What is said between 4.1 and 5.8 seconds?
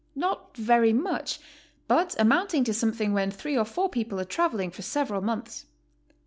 are traveling for several months.